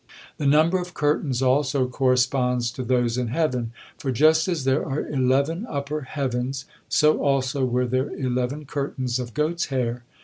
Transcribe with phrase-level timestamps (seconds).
[0.39, 5.05] The number of curtains, also, corresponds to those in heaven, for just as there are
[5.07, 10.03] eleven upper heavens, so also were there eleven curtains of goats' hair.